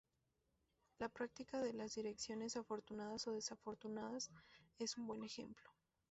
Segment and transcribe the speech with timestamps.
[0.97, 4.31] La práctica de las "direcciones afortunadas o desafortunadas"
[4.79, 5.69] es un buen ejemplo.